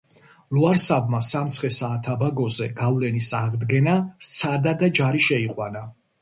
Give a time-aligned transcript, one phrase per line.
[0.57, 5.85] ლუარსაბმა სამცხე-სააᲗაბაგოზე გავლენის ადგენს სცადა და ჯარი Შეიყვანა.